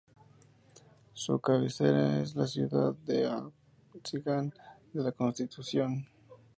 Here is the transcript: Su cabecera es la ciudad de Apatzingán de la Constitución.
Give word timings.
Su 1.13 1.39
cabecera 1.39 2.21
es 2.23 2.33
la 2.33 2.47
ciudad 2.47 2.95
de 3.05 3.27
Apatzingán 3.29 4.51
de 4.93 5.03
la 5.03 5.11
Constitución. 5.11 6.07